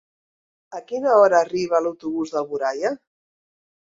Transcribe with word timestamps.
A 0.77 0.79
quina 0.91 1.11
hora 1.17 1.37
arriba 1.45 1.81
l'autobús 1.87 2.31
d'Alboraia? 2.37 2.93